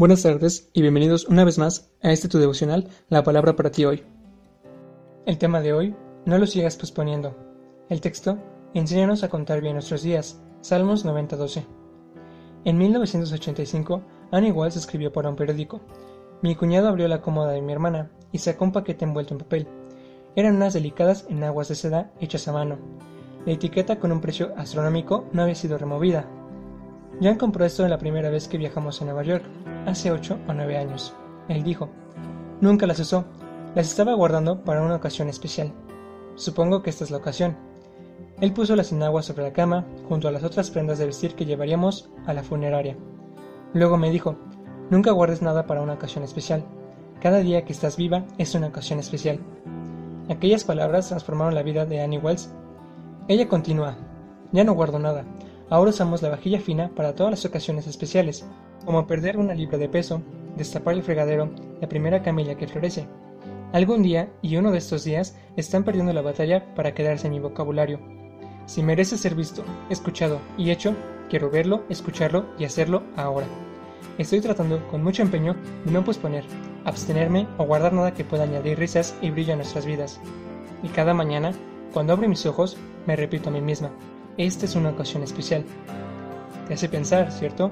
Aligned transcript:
Buenas 0.00 0.22
tardes 0.22 0.70
y 0.72 0.80
bienvenidos 0.80 1.26
una 1.26 1.44
vez 1.44 1.58
más 1.58 1.92
a 2.02 2.10
este 2.10 2.26
tu 2.26 2.38
devocional, 2.38 2.88
La 3.10 3.22
Palabra 3.22 3.54
para 3.54 3.70
ti 3.70 3.84
hoy. 3.84 4.02
El 5.26 5.36
tema 5.36 5.60
de 5.60 5.74
hoy, 5.74 5.94
no 6.24 6.38
lo 6.38 6.46
sigas 6.46 6.78
posponiendo. 6.78 7.36
El 7.90 8.00
texto, 8.00 8.38
enséñanos 8.72 9.24
a 9.24 9.28
contar 9.28 9.60
bien 9.60 9.74
nuestros 9.74 10.02
días, 10.02 10.40
Salmos 10.62 11.04
90:12. 11.04 11.66
En 12.64 12.78
1985, 12.78 14.02
Annie 14.30 14.52
Walls 14.52 14.76
escribió 14.76 15.12
para 15.12 15.28
un 15.28 15.36
periódico. 15.36 15.82
Mi 16.40 16.54
cuñado 16.54 16.88
abrió 16.88 17.06
la 17.06 17.20
cómoda 17.20 17.52
de 17.52 17.60
mi 17.60 17.70
hermana 17.70 18.10
y 18.32 18.38
sacó 18.38 18.64
un 18.64 18.72
paquete 18.72 19.04
envuelto 19.04 19.34
en 19.34 19.40
papel. 19.40 19.68
Eran 20.34 20.56
unas 20.56 20.72
delicadas 20.72 21.26
enaguas 21.28 21.68
de 21.68 21.74
seda 21.74 22.10
hechas 22.20 22.48
a 22.48 22.52
mano. 22.52 22.78
La 23.44 23.52
etiqueta 23.52 23.98
con 23.98 24.12
un 24.12 24.22
precio 24.22 24.54
astronómico 24.56 25.26
no 25.34 25.42
había 25.42 25.54
sido 25.54 25.76
removida. 25.76 26.26
Jan 27.20 27.36
compró 27.36 27.66
esto 27.66 27.84
en 27.84 27.90
la 27.90 27.98
primera 27.98 28.30
vez 28.30 28.48
que 28.48 28.56
viajamos 28.56 29.02
a 29.02 29.04
Nueva 29.04 29.24
York, 29.24 29.44
hace 29.86 30.10
ocho 30.10 30.38
o 30.48 30.52
nueve 30.52 30.76
años. 30.76 31.14
Él 31.48 31.62
dijo, 31.62 31.88
nunca 32.60 32.86
las 32.86 33.00
usó, 33.00 33.24
las 33.74 33.88
estaba 33.88 34.14
guardando 34.14 34.64
para 34.64 34.82
una 34.82 34.96
ocasión 34.96 35.28
especial. 35.28 35.72
Supongo 36.34 36.82
que 36.82 36.90
esta 36.90 37.04
es 37.04 37.10
la 37.10 37.18
ocasión. 37.18 37.56
Él 38.40 38.52
puso 38.52 38.74
las 38.76 38.92
enaguas 38.92 39.26
sobre 39.26 39.42
la 39.42 39.52
cama, 39.52 39.86
junto 40.08 40.28
a 40.28 40.30
las 40.30 40.44
otras 40.44 40.70
prendas 40.70 40.98
de 40.98 41.06
vestir 41.06 41.34
que 41.34 41.44
llevaríamos 41.44 42.10
a 42.26 42.32
la 42.32 42.42
funeraria. 42.42 42.96
Luego 43.74 43.96
me 43.96 44.10
dijo, 44.10 44.36
nunca 44.90 45.10
guardes 45.10 45.42
nada 45.42 45.66
para 45.66 45.82
una 45.82 45.94
ocasión 45.94 46.24
especial. 46.24 46.64
Cada 47.20 47.38
día 47.38 47.64
que 47.64 47.72
estás 47.72 47.96
viva 47.96 48.24
es 48.38 48.54
una 48.54 48.68
ocasión 48.68 48.98
especial. 48.98 49.40
Aquellas 50.30 50.64
palabras 50.64 51.08
transformaron 51.08 51.54
la 51.54 51.62
vida 51.62 51.84
de 51.84 52.00
Annie 52.00 52.18
Wells. 52.18 52.50
Ella 53.28 53.48
continúa, 53.48 53.96
ya 54.52 54.64
no 54.64 54.72
guardo 54.72 54.98
nada, 54.98 55.24
ahora 55.68 55.90
usamos 55.90 56.22
la 56.22 56.30
vajilla 56.30 56.60
fina 56.60 56.90
para 56.96 57.14
todas 57.14 57.30
las 57.30 57.44
ocasiones 57.44 57.86
especiales, 57.86 58.46
como 58.84 59.06
perder 59.06 59.36
una 59.36 59.54
libra 59.54 59.78
de 59.78 59.88
peso, 59.88 60.22
destapar 60.56 60.94
el 60.94 61.02
fregadero, 61.02 61.50
la 61.80 61.88
primera 61.88 62.22
camilla 62.22 62.56
que 62.56 62.66
florece. 62.66 63.06
Algún 63.72 64.02
día, 64.02 64.32
y 64.42 64.56
uno 64.56 64.72
de 64.72 64.78
estos 64.78 65.04
días, 65.04 65.36
están 65.56 65.84
perdiendo 65.84 66.12
la 66.12 66.22
batalla 66.22 66.74
para 66.74 66.92
quedarse 66.92 67.28
en 67.28 67.34
mi 67.34 67.40
vocabulario. 67.40 68.00
Si 68.66 68.82
merece 68.82 69.16
ser 69.16 69.34
visto, 69.34 69.64
escuchado 69.90 70.40
y 70.58 70.70
hecho, 70.70 70.94
quiero 71.28 71.50
verlo, 71.50 71.84
escucharlo 71.88 72.46
y 72.58 72.64
hacerlo 72.64 73.02
ahora. 73.16 73.46
Estoy 74.18 74.40
tratando 74.40 74.86
con 74.88 75.02
mucho 75.02 75.22
empeño 75.22 75.54
de 75.84 75.92
no 75.92 76.04
posponer, 76.04 76.44
abstenerme 76.84 77.46
o 77.58 77.64
guardar 77.64 77.92
nada 77.92 78.12
que 78.12 78.24
pueda 78.24 78.44
añadir 78.44 78.78
risas 78.78 79.16
y 79.22 79.30
brillo 79.30 79.54
a 79.54 79.56
nuestras 79.56 79.86
vidas. 79.86 80.20
Y 80.82 80.88
cada 80.88 81.14
mañana, 81.14 81.52
cuando 81.92 82.12
abro 82.12 82.28
mis 82.28 82.46
ojos, 82.46 82.76
me 83.06 83.16
repito 83.16 83.50
a 83.50 83.52
mí 83.52 83.60
misma, 83.60 83.90
esta 84.36 84.66
es 84.66 84.74
una 84.74 84.90
ocasión 84.90 85.22
especial. 85.22 85.64
Te 86.66 86.74
hace 86.74 86.88
pensar, 86.88 87.30
¿cierto? 87.32 87.70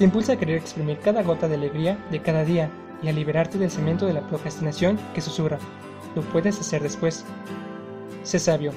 Te 0.00 0.04
impulsa 0.04 0.32
a 0.32 0.36
querer 0.38 0.56
exprimir 0.56 0.98
cada 0.98 1.22
gota 1.22 1.46
de 1.46 1.56
alegría 1.56 1.98
de 2.10 2.22
cada 2.22 2.42
día 2.42 2.70
y 3.02 3.08
a 3.08 3.12
liberarte 3.12 3.58
del 3.58 3.70
cemento 3.70 4.06
de 4.06 4.14
la 4.14 4.26
procrastinación 4.26 4.98
que 5.12 5.20
susurra. 5.20 5.58
Lo 6.16 6.22
puedes 6.22 6.58
hacer 6.58 6.82
después. 6.82 7.26
Sé 8.22 8.38
sabio. 8.38 8.72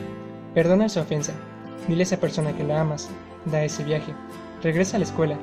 Perdona 0.53 0.87
esa 0.87 0.99
ofensa. 0.99 1.31
Dile 1.87 2.01
a 2.01 2.03
esa 2.03 2.19
persona 2.19 2.51
que 2.51 2.65
la 2.65 2.81
amas. 2.81 3.09
Da 3.45 3.63
ese 3.63 3.85
viaje. 3.85 4.13
Regresa 4.61 4.97
a 4.97 4.99
la 4.99 5.05
escuela. 5.05 5.37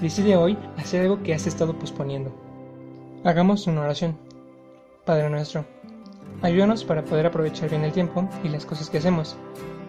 Decide 0.00 0.36
hoy 0.36 0.56
hacer 0.78 1.02
algo 1.02 1.22
que 1.22 1.34
has 1.34 1.46
estado 1.46 1.78
posponiendo. 1.78 2.32
Hagamos 3.22 3.66
una 3.66 3.82
oración. 3.82 4.16
Padre 5.04 5.28
nuestro, 5.28 5.66
ayúdanos 6.40 6.82
para 6.82 7.04
poder 7.04 7.26
aprovechar 7.26 7.68
bien 7.68 7.84
el 7.84 7.92
tiempo 7.92 8.26
y 8.42 8.48
las 8.48 8.64
cosas 8.64 8.88
que 8.88 8.96
hacemos. 8.96 9.36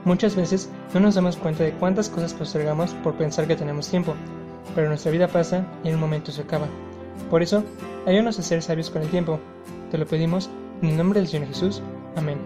Muchas 0.04 0.36
veces 0.36 0.70
no 0.94 1.00
nos 1.00 1.16
damos 1.16 1.38
cuenta 1.38 1.64
de 1.64 1.72
cuántas 1.72 2.10
cosas 2.10 2.34
postergamos 2.34 2.94
por 2.96 3.14
pensar 3.16 3.48
que 3.48 3.56
tenemos 3.56 3.88
tiempo 3.88 4.14
pero 4.76 4.88
nuestra 4.88 5.12
vida 5.12 5.28
pasa 5.28 5.66
y 5.84 5.90
en 5.90 5.96
un 5.96 6.02
momento 6.02 6.32
se 6.32 6.42
acaba. 6.42 6.68
Por 7.30 7.42
eso, 7.42 7.64
ayúdanos 8.06 8.40
a 8.40 8.44
ser 8.44 8.62
sabios 8.62 8.90
con 8.90 9.02
el 9.02 9.10
tiempo. 9.10 9.40
Te 9.90 9.98
lo 9.98 10.06
pedimos 10.06 10.50
en 10.82 10.90
el 10.90 10.98
nombre 10.98 11.20
del 11.20 11.30
Señor 11.30 11.48
Jesús. 11.48 11.82
Amén. 12.16 12.38